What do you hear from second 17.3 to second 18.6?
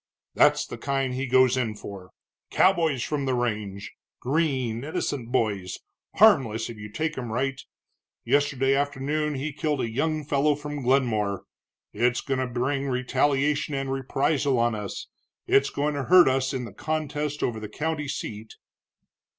over the county seat."